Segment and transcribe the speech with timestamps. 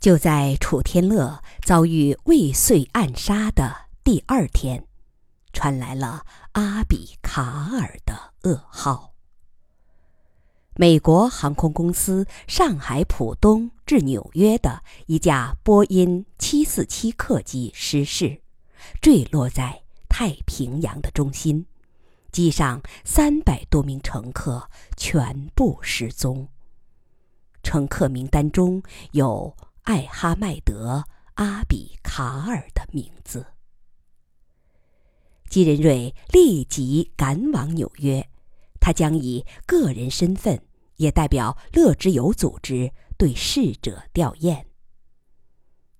[0.00, 4.86] 就在楚天乐遭遇未遂暗杀的第二天，
[5.52, 9.12] 传来了阿比卡尔的噩耗。
[10.76, 18.40] 美国航空公司上海浦东至纽约的一架波音747客机失事，
[19.02, 21.66] 坠落在太平洋的中心，
[22.32, 26.48] 机上三百多名乘客全部失踪。
[27.62, 28.82] 乘客名单中
[29.12, 29.54] 有。
[29.82, 33.46] 艾哈迈德·阿比卡尔的名字。
[35.48, 38.28] 基仁瑞立即赶往纽约，
[38.78, 40.62] 他将以个人身份，
[40.96, 44.64] 也代表乐之友组织对逝者吊唁。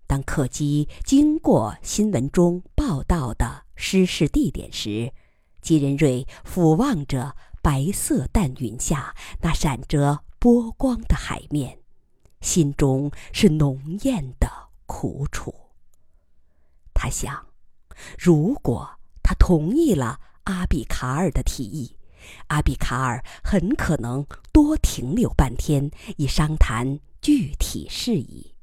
[0.07, 5.12] 当客机经过新闻中报道的失事地点时，
[5.60, 11.80] 基仁瑞俯望着白色淡云下那闪着波光的海面。
[12.41, 15.55] 心中是浓艳的苦楚。
[16.95, 17.47] 他想，
[18.19, 21.97] 如果他同意了阿比卡尔的提议，
[22.49, 28.54] 阿比卡尔很可能多停留半天，以商谈具体事宜。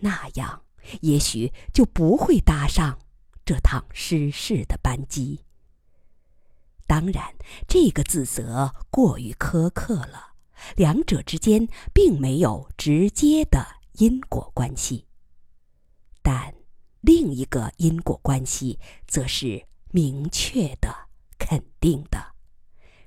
[0.00, 0.62] 那样，
[1.00, 2.98] 也许就不会搭上
[3.44, 5.40] 这趟失事的班机。
[6.86, 7.34] 当然，
[7.66, 10.33] 这个自责过于苛刻了。
[10.76, 15.06] 两者之间并没有直接的因果关系，
[16.22, 16.54] 但
[17.00, 22.34] 另一个因果关系则是明确的、肯定的，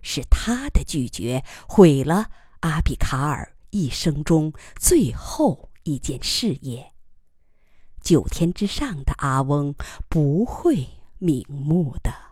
[0.02, 2.30] 是他的拒绝毁了
[2.62, 6.94] 阿比卡尔一生中最后一件事业。
[8.02, 9.76] 九天之上的阿翁
[10.08, 10.88] 不会
[11.20, 12.27] 瞑目的。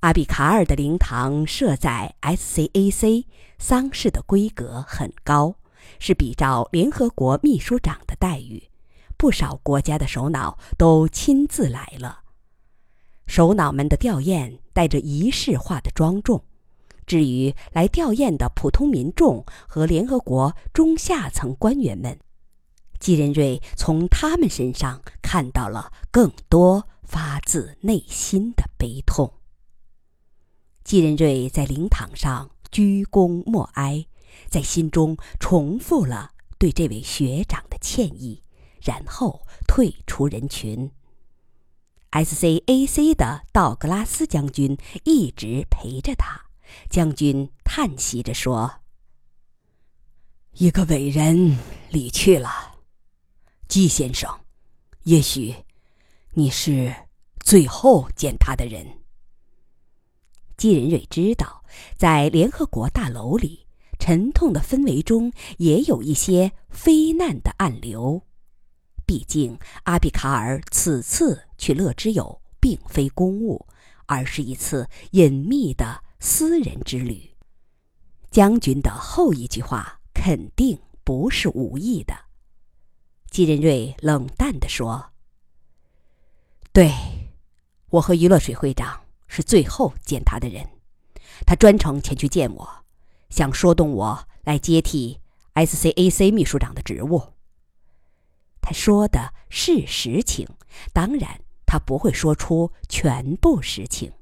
[0.00, 3.26] 阿比卡尔的灵堂设在 SCAC，
[3.58, 5.56] 丧事的规格很高，
[5.98, 8.70] 是比照联合国秘书长的待遇。
[9.18, 12.20] 不少国家的首脑都亲自来了。
[13.26, 16.42] 首脑们的吊唁带着仪式化的庄重。
[17.06, 22.18] 至于来吊唁的普通民众和联合国中下层官员们，
[22.98, 29.30] 基仁瑞从他们身上看到了更多发自内心的悲痛。
[30.90, 34.04] 季仁瑞在灵堂上鞠躬默哀，
[34.48, 38.42] 在心中重复了对这位学长的歉意，
[38.82, 40.90] 然后退出人群。
[42.10, 43.14] S.C.A.C.
[43.14, 46.46] 的道格拉斯将军一直陪着他。
[46.88, 48.80] 将军叹息着说
[50.58, 51.56] ：“一个伟人
[51.90, 52.50] 离去了，
[53.68, 54.40] 季先生，
[55.04, 55.54] 也许
[56.32, 56.92] 你是
[57.38, 58.84] 最后见他的人。”
[60.60, 61.64] 姬仁瑞知道，
[61.96, 63.66] 在联合国大楼里，
[63.98, 68.22] 沉痛的氛围中也有一些非难的暗流。
[69.06, 73.66] 毕竟，阿比卡尔此次去乐之友并非公务，
[74.04, 77.30] 而是一次隐秘的私人之旅。
[78.30, 82.12] 将军的后一句话肯定不是无意的。
[83.30, 85.12] 姬仁瑞冷淡地说
[86.70, 86.92] ：“对，
[87.88, 90.68] 我和余乐水会长。”是最后见他的人，
[91.46, 92.68] 他专程前去见我，
[93.28, 95.20] 想说动我来接替
[95.54, 97.22] SCAC 秘书长的职务。
[98.60, 100.48] 他说的是实情，
[100.92, 104.12] 当然他不会说出全部实情。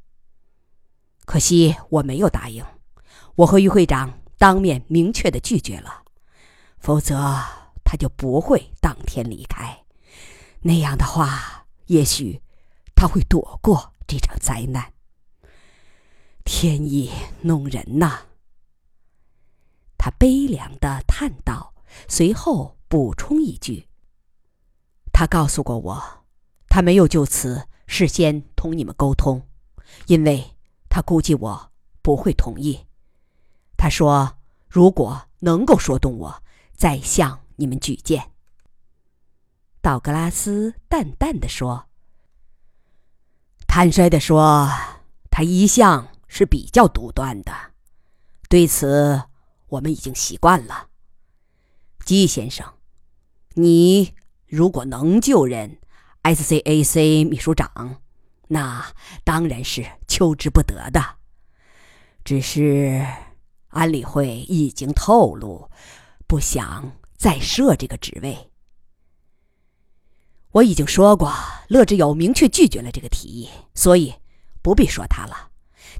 [1.24, 2.62] 可惜我没有答应，
[3.36, 6.02] 我和于会长当面明确的拒绝了，
[6.78, 7.16] 否则
[7.82, 9.84] 他就不会当天离开。
[10.60, 12.42] 那样的话，也许
[12.94, 14.92] 他会躲过这场灾难。
[16.50, 17.10] 天意
[17.42, 18.20] 弄人呐！
[19.98, 21.75] 他悲凉的叹道，
[22.09, 23.86] 随后补充一句
[25.12, 26.25] ：“他告诉过我，
[26.66, 29.47] 他没有就此事先同你们沟通，
[30.06, 30.56] 因为
[30.88, 31.70] 他估计我
[32.00, 32.86] 不会同意。
[33.76, 34.38] 他说，
[34.70, 36.42] 如果能够说动我，
[36.75, 38.33] 再向你们举荐。”
[39.83, 41.89] 道格拉斯淡淡的说
[43.68, 44.71] ：“坦率的说，
[45.30, 47.53] 他一向……”是比较独断的，
[48.48, 49.22] 对此
[49.66, 50.89] 我们已经习惯了。
[52.04, 52.75] 季先生，
[53.54, 54.15] 你
[54.47, 55.78] 如果能就任
[56.22, 58.01] SCAC 秘书长，
[58.48, 58.95] 那
[59.25, 61.16] 当然是求之不得的。
[62.25, 63.07] 只是
[63.69, 65.71] 安理会已经透露，
[66.27, 68.51] 不想再设这个职位。
[70.53, 71.33] 我已经说过，
[71.69, 74.15] 乐之友明确拒绝了这个提议，所以
[74.63, 75.47] 不必说他了。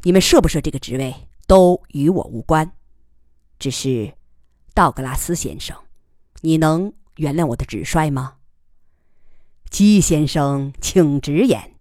[0.03, 1.15] 你们设不设这个职位
[1.47, 2.73] 都与我无关，
[3.59, 4.15] 只是
[4.75, 5.77] 道格拉斯先生，
[6.41, 8.35] 你能原谅我的直率吗？
[9.71, 11.75] 姬先生，请直言。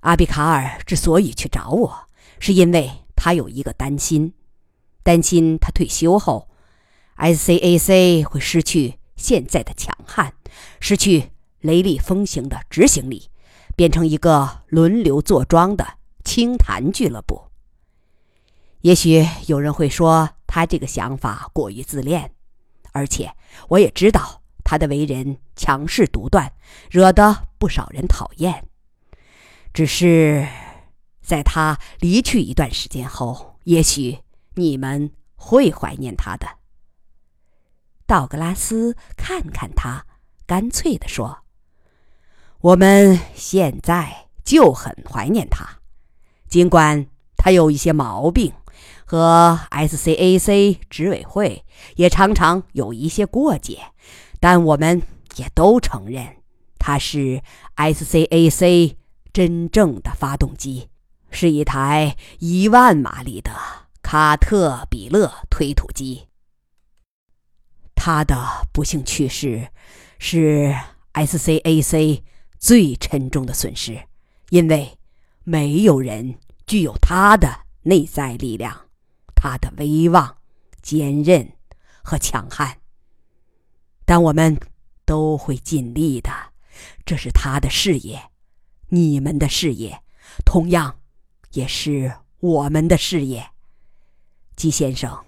[0.00, 2.08] 阿比卡尔之所以去找我，
[2.38, 4.32] 是因为他有一个担心，
[5.02, 6.48] 担心他退休后
[7.16, 10.32] ，SCAC 会失去现在的强悍，
[10.80, 11.30] 失去
[11.60, 13.28] 雷厉风行的执行力，
[13.76, 15.97] 变成一个轮流坐庄的
[16.28, 17.42] 清谈俱乐部。
[18.82, 22.30] 也许有人会说他这个想法过于自恋，
[22.92, 23.32] 而且
[23.68, 26.52] 我也知道他的为人强势独断，
[26.90, 28.68] 惹得不少人讨厌。
[29.72, 30.46] 只是，
[31.22, 34.18] 在他离去一段时间后，也许
[34.54, 36.46] 你们会怀念他的。
[38.06, 40.04] 道格拉斯看看他，
[40.46, 41.38] 干脆地说
[42.60, 45.77] ：“我们现在就很怀念他，
[46.48, 47.06] 尽管
[47.36, 48.52] 他有一些毛病，
[49.04, 51.64] 和 SCAC 执委会
[51.96, 53.78] 也常常有一些过节，
[54.40, 55.02] 但我们
[55.36, 56.36] 也都承认
[56.78, 57.42] 他是
[57.76, 58.96] SCAC。”
[59.30, 60.88] 真正的发动机
[61.30, 63.52] 是一台一万马力的
[64.02, 66.26] 卡特比勒推土机。
[67.94, 69.68] 他的不幸去世
[70.18, 70.74] 是
[71.12, 72.22] SCAC
[72.58, 74.08] 最沉重的损失，
[74.48, 74.97] 因为
[75.50, 77.48] 没有人具有他的
[77.80, 78.78] 内在力量、
[79.34, 80.36] 他的威望、
[80.82, 81.50] 坚韧
[82.02, 82.78] 和强悍。
[84.04, 84.60] 但我们
[85.06, 86.30] 都会尽力的，
[87.06, 88.20] 这是他的事业。
[88.90, 90.02] 你们的事业，
[90.44, 91.00] 同样
[91.52, 93.48] 也是我们的事业，
[94.54, 95.24] 季先生，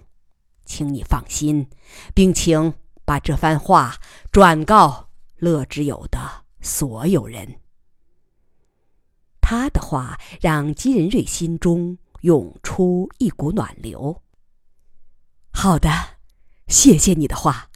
[0.65, 1.67] 请你放心，
[2.13, 2.71] 并请
[3.05, 3.97] 把这番话
[4.31, 7.59] 转告乐之友的所有人。
[9.51, 14.21] 他的话让姬仁瑞心中涌出一股暖流。
[15.51, 15.89] 好的，
[16.69, 17.69] 谢谢你的话，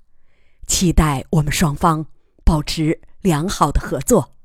[0.66, 2.06] 期待我们双方
[2.46, 4.38] 保持良好的合作。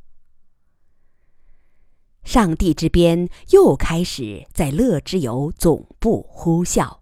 [2.24, 6.98] 上帝之鞭又开始在乐之友总部呼啸。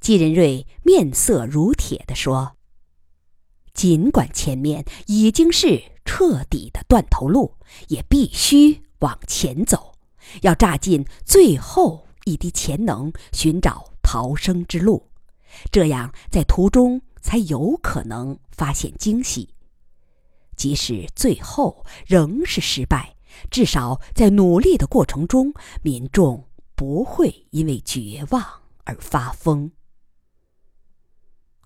[0.00, 2.56] 季仁瑞面色如铁地说
[3.74, 7.56] ：“尽管前面已经是彻底的断头路，
[7.88, 9.92] 也必须往前走，
[10.42, 15.08] 要榨尽最后一滴潜能，寻找逃生之路，
[15.70, 19.54] 这样在途中才有可能发现惊喜。
[20.56, 23.12] 即使最后仍是失败。”
[23.50, 25.52] 至少在努力的过程中，
[25.82, 26.42] 民众
[26.74, 28.42] 不会因为绝望
[28.84, 29.70] 而发疯。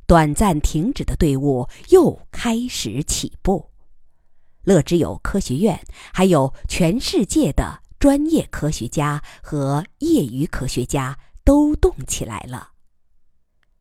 [0.05, 3.70] 短暂停止的队伍又开始起步，
[4.65, 5.81] 乐之友科学院
[6.13, 12.73] 还有全世界的专业科学家和业余科学家都动起来了。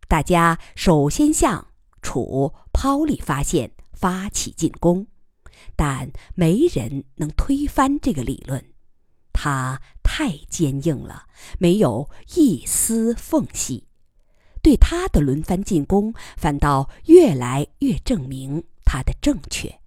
[0.07, 1.67] 大家首先向
[2.01, 5.07] 楚抛力发现发起进攻。
[5.75, 8.73] 但没人能推翻这个理论，
[9.33, 11.25] 它太坚硬了，
[11.57, 13.87] 没有一丝缝隙。
[14.61, 19.79] 对他的轮番进攻，反倒越来越证明他的正确。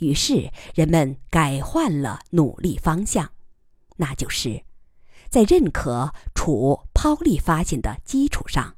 [0.00, 3.30] 于是人们改换了努力方向，
[3.96, 4.62] 那就是
[5.28, 8.74] 在认可楚抛利发现的基础上，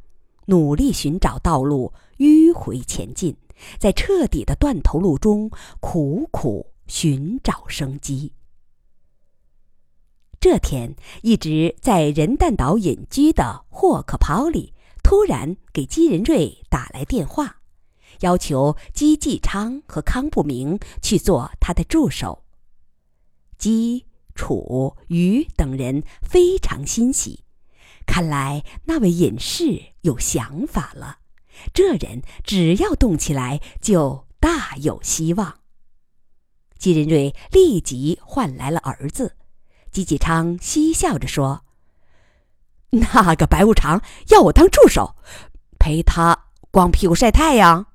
[0.46, 3.36] 努力寻找道路迂回前进。
[3.78, 5.50] 在彻底的断头路中
[5.80, 8.34] 苦苦寻找生机。
[10.38, 17.62] 这天，一直在人弹岛隐居的霍克·鲍里突然给基仁瑞打来电话，
[18.20, 22.44] 要求姬继昌和康不明去做他的助手。
[23.58, 27.44] 姬、楚、于等人非常欣喜，
[28.06, 31.18] 看来那位隐士有想法了。
[31.72, 35.60] 这人只要动起来，就大有希望。
[36.78, 39.36] 姬仁瑞立即唤来了儿子，
[39.90, 41.64] 季继昌嬉笑着说
[42.92, 45.16] ：“那个白无常要我当助手，
[45.78, 47.86] 陪他光屁股晒太阳。”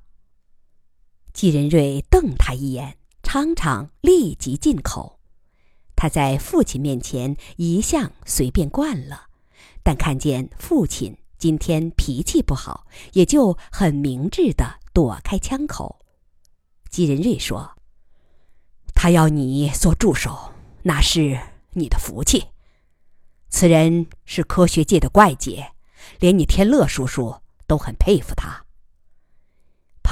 [1.32, 5.18] 季仁瑞瞪他一眼，昌昌立即进口。
[5.96, 9.28] 他在父亲面前一向随便惯了，
[9.82, 11.16] 但看见父亲。
[11.38, 15.98] 今天脾气不好，也就很明智的躲开枪口。
[16.88, 17.72] 季仁瑞说
[18.94, 21.36] ：“他要你做助手，那是
[21.72, 22.44] 你的福气。
[23.48, 25.72] 此人是科学界的怪杰，
[26.20, 27.34] 连你天乐叔叔
[27.66, 28.61] 都很佩服他。”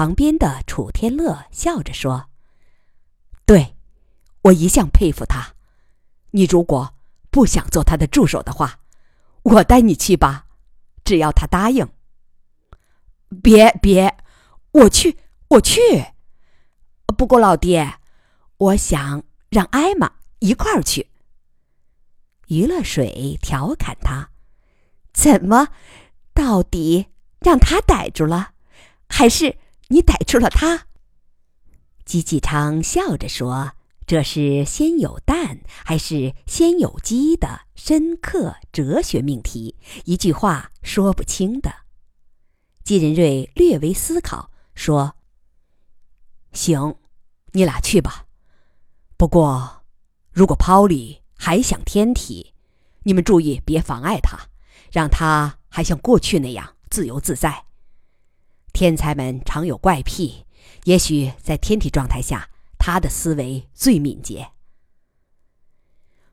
[0.01, 2.31] 旁边的楚天乐笑着说
[3.45, 3.77] ：“对，
[4.45, 5.53] 我一向佩服他。
[6.31, 6.95] 你如果
[7.31, 8.79] 不想做他的助手的话，
[9.43, 10.47] 我带你去吧。”
[11.05, 11.87] 只要他答应，
[13.43, 14.17] 别别，
[14.71, 15.79] 我去，我去。
[17.19, 17.99] 不过老爹，
[18.57, 21.11] 我想让艾玛一块儿去。
[22.47, 24.31] 余乐水调侃他
[25.13, 25.69] ：“怎么，
[26.33, 27.09] 到底
[27.41, 28.53] 让他逮住了，
[29.07, 29.59] 还是
[29.91, 30.87] 你逮住了他？”
[32.05, 41.73] 姬继昌笑着说：“这是先有蛋还是先有鸡的深刻哲学命题，一句话说不清的。”
[42.83, 45.15] 季仁瑞略微思考，说
[46.53, 46.97] ：“行，
[47.53, 48.27] 你俩去吧。
[49.17, 49.85] 不过，
[50.33, 52.55] 如果抛里还想天体，
[53.05, 54.49] 你们注意别妨碍他，
[54.91, 57.67] 让他还像过去那样自由自在。
[58.73, 60.45] 天才们常有怪癖，
[60.85, 62.49] 也许在天体状态下，
[62.79, 64.51] 他的思维最敏捷。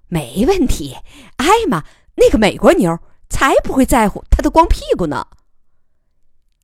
[0.08, 0.96] 没问题，
[1.38, 2.98] 艾玛那个美国妞
[3.30, 5.28] 才不会在乎他的光屁股呢。”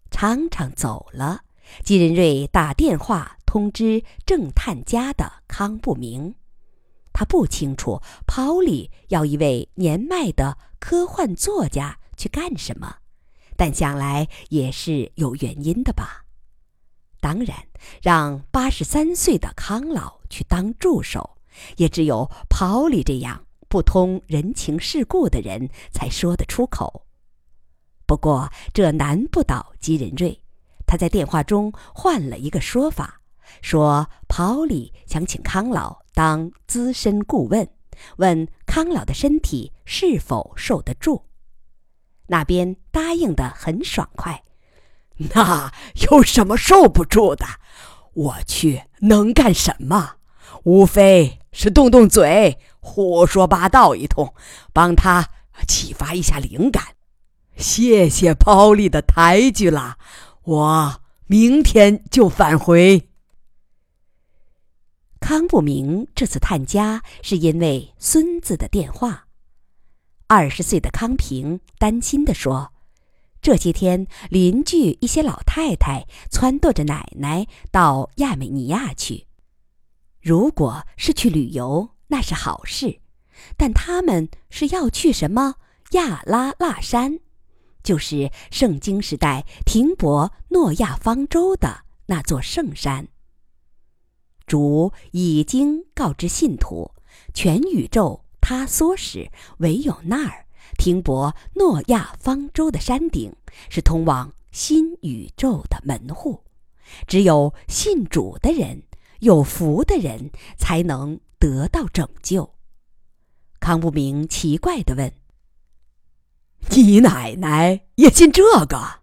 [0.09, 1.41] 昌昌走了，
[1.83, 6.35] 金仁瑞打电话通知正探家的康不明。
[7.11, 12.97] 他不清楚 Polly 要一位年迈的科幻作家去干什么，
[13.55, 16.25] 但想来也是有原因的吧。
[17.19, 17.57] 当然，
[18.01, 21.37] 让八十三岁的康老去当助手，
[21.77, 27.05] 也只有跑里这样不通人情世故的人才说得出口。
[28.05, 30.43] 不过这难不倒吉仁瑞，
[30.85, 33.21] 他在电话中换了一个说法，
[33.61, 37.67] 说跑里想请康老当资深顾问，
[38.17, 41.23] 问康老的身体是否受得住。
[42.33, 44.43] 那边答应的很爽快，
[45.17, 45.71] 那
[46.09, 47.45] 有什么受不住的？
[48.13, 50.15] 我去能干什么？
[50.63, 54.33] 无非是动动嘴，胡说八道一通，
[54.73, 55.29] 帮他
[55.67, 56.83] 启发一下灵感。
[57.55, 59.97] 谢谢包丽的抬举了，
[60.41, 63.09] 我明天就返回。
[65.19, 69.27] 康不明这次探家是因为孙子的电话。
[70.35, 72.73] 二十岁的康平担心地说
[73.39, 79.27] ：“这些天邻居一些老太太撺掇着奶奶到亚美尼亚去，
[80.19, 82.99] 如果是去旅游那是好事，
[83.55, 85.57] 但他们是要去什么
[85.91, 87.19] 亚拉腊山？”
[87.83, 93.07] 就是圣经时代停泊诺亚方舟的那座圣山。
[94.47, 96.89] 主已经告知信徒，
[97.35, 100.45] 全宇宙塌缩时，唯有那儿
[100.77, 103.33] 停泊诺亚方舟的山顶
[103.69, 106.43] 是通往新宇宙的门户，
[107.07, 108.83] 只有信主的人、
[109.21, 112.53] 有福的人才能得到拯救。
[113.61, 115.13] 康不明奇怪地问。
[116.71, 118.99] 你奶奶也信这个？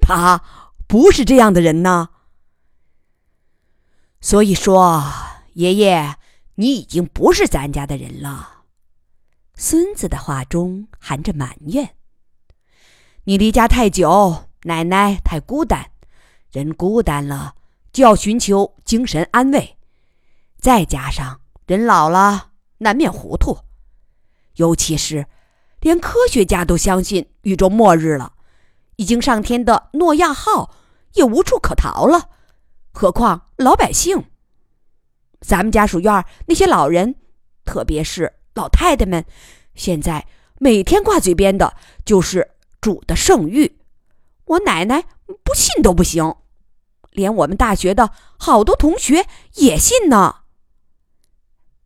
[0.00, 0.44] 她
[0.86, 2.10] 不是这样的人呢。
[4.20, 5.02] 所以说，
[5.54, 6.16] 爷爷，
[6.56, 8.51] 你已经不是咱家的人了。
[9.54, 11.94] 孙子的话中含着埋怨。
[13.24, 15.90] 你离家太久，奶奶太孤单，
[16.50, 17.54] 人孤单了
[17.92, 19.76] 就要寻求精神安慰，
[20.58, 23.58] 再加上人老了难免糊涂，
[24.56, 25.26] 尤其是。
[25.80, 28.34] 连科学家都相信宇宙末日了，
[28.94, 30.76] 已经上天的诺亚号
[31.14, 32.30] 也无处可逃了，
[32.92, 34.26] 何况老百姓？
[35.40, 37.16] 咱们家属院那些老人，
[37.64, 39.24] 特别是老太太们，
[39.74, 40.26] 现在
[40.58, 43.72] 每天挂嘴边的就是主的圣谕。
[44.44, 45.04] 我奶奶
[45.42, 46.34] 不信都不行，
[47.10, 50.36] 连我们大学的好多同学也信呢。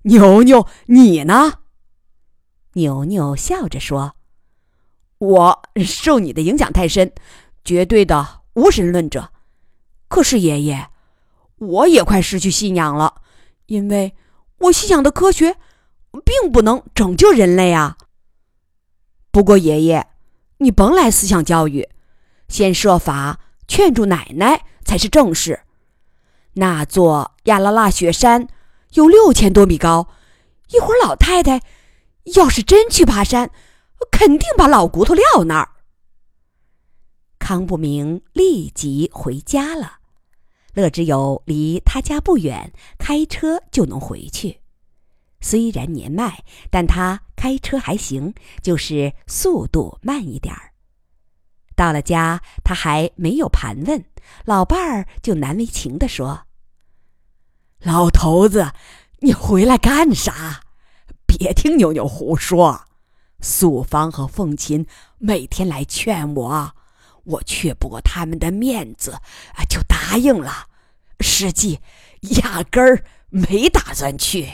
[0.03, 1.61] 牛牛，你呢？
[2.73, 4.17] 牛牛笑着说
[5.19, 7.13] ：“我受你的影响太深，
[7.65, 9.33] 绝对的无神论者。
[10.09, 10.89] 可是爷爷，
[11.57, 13.23] 我也快失去信仰了，
[13.67, 14.15] 因为
[14.59, 15.57] 我信仰的科学
[16.25, 17.97] 并不能拯救人类啊。
[19.31, 20.07] 不过爷爷，
[20.59, 21.89] 你甭来思想教育，
[22.49, 25.61] 先设法劝住奶奶才是正事。
[26.55, 28.49] 那座亚拉腊雪山
[28.93, 30.09] 有六千多米高，
[30.71, 31.61] 一会儿老太太。”
[32.35, 33.53] 要是真去爬山，
[34.11, 35.69] 肯定把老骨头撂那儿。
[37.39, 39.99] 康不明立即回家了。
[40.75, 44.59] 乐之友离他家不远，开车就能回去。
[45.49, 50.73] 虽然年迈，但他开车还行，就是速度慢一点儿。
[51.77, 54.05] 到了家，他还没有盘问，
[54.45, 56.49] 老伴儿就难为情地说
[57.79, 58.73] ：“老头子，
[59.21, 60.63] 你回来干啥？”
[61.29, 62.85] 别听妞妞胡说，
[63.41, 64.85] 素芳和凤琴
[65.19, 66.75] 每天来劝我，
[67.23, 69.13] 我却不过他们的面子，
[69.55, 70.67] 啊，就答应了，
[71.21, 71.79] 实际
[72.43, 74.51] 压根儿没打算去。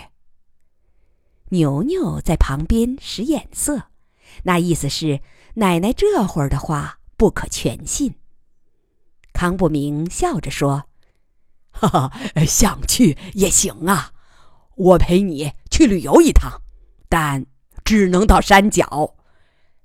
[1.52, 3.88] 牛牛在旁边使眼色，
[4.44, 5.20] 那意思是
[5.54, 8.14] 奶奶这会儿的话不可全信。
[9.34, 10.84] 康不明笑着说
[11.70, 12.12] ：“哈哈，
[12.46, 14.12] 想去也行啊，
[14.76, 16.62] 我陪你去旅游一趟，
[17.10, 17.44] 但
[17.84, 19.14] 只能到山脚。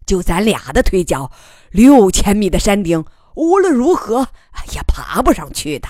[0.05, 1.33] 就咱俩的腿脚，
[1.71, 3.03] 六千米的山顶，
[3.35, 4.29] 无论如何
[4.73, 5.89] 也爬不上去的。”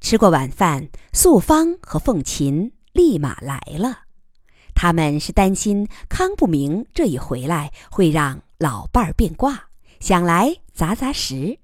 [0.00, 2.72] 吃过晚饭，素芳和凤琴。
[2.92, 4.00] 立马来了，
[4.74, 9.68] 他们是担心康不明这一回来会让老伴儿变卦，
[10.00, 11.58] 想来砸砸石。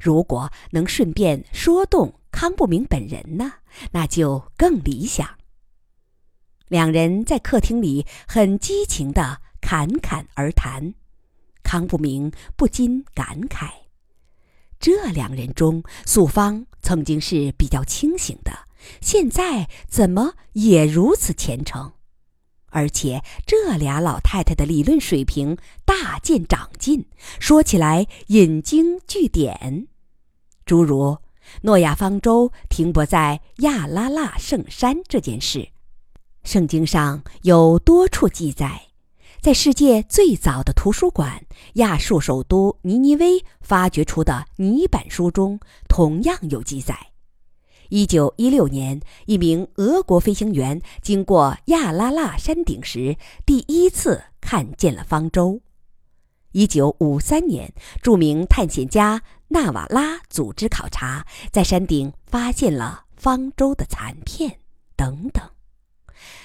[0.00, 3.52] 如果能顺便说动康不明本人呢，
[3.92, 5.28] 那就更理想。
[6.68, 10.94] 两人在客厅里很激情的侃侃而谈，
[11.62, 13.70] 康不明不禁感慨：
[14.80, 18.52] 这两人中，素芳曾经是比较清醒的。
[19.00, 21.92] 现在怎么也如此虔诚？
[22.70, 27.06] 而且这俩老太太的理论水平大见长进，
[27.38, 29.86] 说起来引经据典，
[30.66, 31.18] 诸如
[31.62, 35.68] 诺亚方舟停泊在亚拉腊圣山这件事，
[36.42, 38.88] 圣经上有多处记载，
[39.40, 47.13] 在世界最早的图书馆——亚述首都尼尼微发掘出的泥板书中，同样有记载。
[47.88, 55.60] 一九一六年，一名俄国飞行员经过亚拉腊山顶时，第一次看见了方舟。
[56.52, 64.60] 一九五三年，著名探险家纳瓦拉组织考察，在山顶发现了方舟的残片，
[64.96, 65.42] 等等。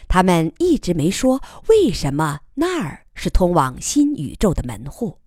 [0.07, 5.18] 他们一直没说为什么那儿是通往新宇宙的门户。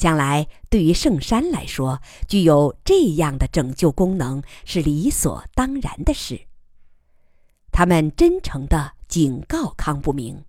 [0.00, 6.46] 将来，对于圣山来说，具有这样的拯救功能是理所当然的事。
[7.70, 10.44] 他们真诚地警告康不明：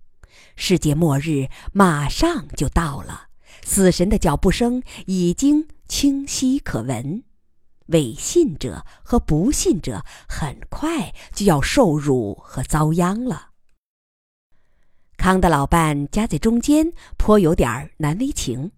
[0.56, 3.28] 世界末日马上就到了，
[3.62, 7.22] 死神的脚步声已经清晰可闻，
[7.88, 13.50] 伪信者和不信者很快就要受辱和遭殃了。
[15.18, 18.72] 康的老伴夹在中间，颇有点难为情。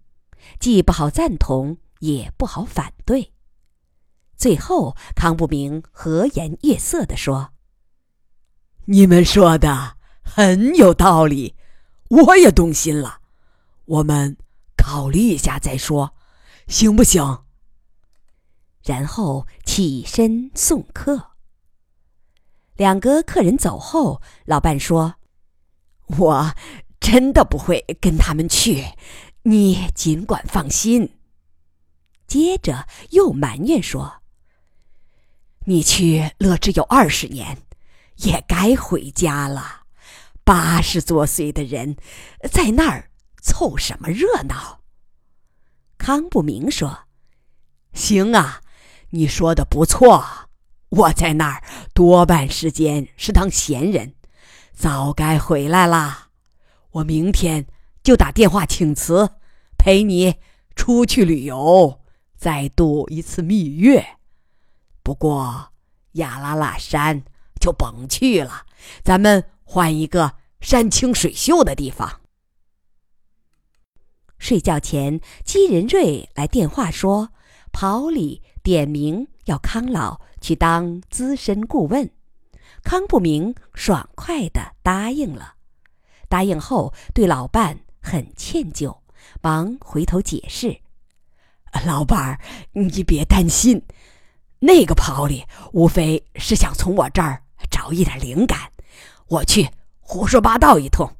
[0.59, 3.33] 既不好赞同，也不好反对。
[4.37, 7.52] 最后，康不明和颜悦色地说
[8.87, 11.54] ：“你们说的很有道理，
[12.09, 13.20] 我也动心了。
[13.85, 14.37] 我们
[14.76, 16.14] 考虑一下再说，
[16.66, 17.44] 行不行？”
[18.85, 21.30] 然后起身送客。
[22.74, 25.14] 两个客人走后，老伴说
[26.18, 26.54] ：“我
[26.98, 28.85] 真的不会跟他们去。”
[29.46, 31.18] 你尽管放心。
[32.26, 34.22] 接着又埋怨说
[35.66, 37.59] ：“你去乐之有二十年，
[38.16, 39.83] 也该回家了。
[40.44, 41.96] 八十多岁的人，
[42.50, 43.11] 在那儿
[43.42, 44.80] 凑什么热闹？”
[45.98, 47.00] 康不明说
[47.92, 48.62] ：“行啊，
[49.11, 50.24] 你说的不错。
[50.88, 54.14] 我在那儿多半时间是当闲人，
[54.72, 56.28] 早该回来了。
[56.92, 57.66] 我明天。”
[58.05, 59.31] 就打电话请辞，
[59.79, 60.35] 陪你
[60.77, 62.03] 出去旅游，
[62.37, 64.19] 再度一次蜜月。
[65.03, 65.73] 不过
[66.12, 67.25] 亚拉拉山
[67.59, 68.67] 就甭去了，
[69.03, 72.21] 咱们换一个山清水秀的地方。
[74.37, 77.31] 睡觉前，姬仁瑞来电话说，
[77.73, 82.11] 跑里点名要康老去当资深顾问，
[82.83, 85.55] 康不明爽快的答应了。
[86.29, 87.84] 答应后，对老伴。
[88.05, 88.99] 很歉疚，
[89.40, 90.81] 忙回头解释
[91.87, 92.38] ：“老伴儿，
[92.73, 93.83] 你别担心，
[94.59, 98.71] 那个跑里无非是想从我这儿找一点灵感，
[99.29, 101.17] 我去胡说八道一通，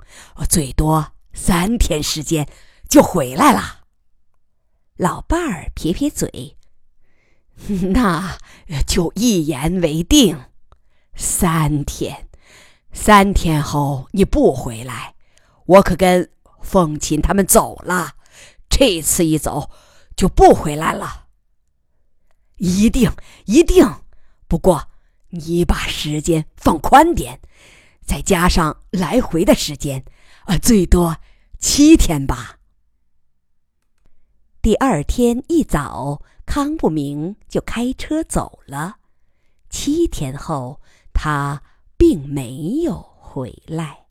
[0.47, 2.47] 最多三天时间
[2.87, 3.85] 就回来了。”
[4.99, 6.59] 老伴儿撇撇嘴
[7.94, 8.37] ：“那
[8.87, 10.38] 就一言为定，
[11.14, 12.29] 三天，
[12.92, 15.14] 三天后你不回来，
[15.64, 16.31] 我可跟……”
[16.64, 18.14] 凤琴他们走了，
[18.68, 19.70] 这次一走
[20.16, 21.27] 就不回来了。
[22.57, 23.12] 一定
[23.44, 23.87] 一定，
[24.48, 24.88] 不过
[25.29, 27.40] 你把时间放宽点，
[28.00, 30.05] 再加上来回的时间，
[30.44, 31.18] 啊，最多
[31.59, 32.59] 七天吧。
[34.62, 38.96] 第二天一早，康不明就开车走了。
[39.68, 40.81] 七天后，
[41.12, 41.62] 他
[41.98, 44.04] 并没有回来。